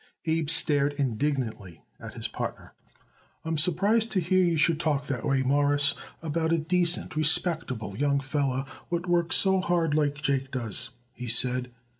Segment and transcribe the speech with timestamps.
[0.25, 2.73] Abe stared indignantly at his partner.
[3.45, 5.93] "I'm surprised to hear you you should talk that way, Mawruss,
[6.23, 11.69] about a decent, respectable young feller what works so hard like Jake does," he said.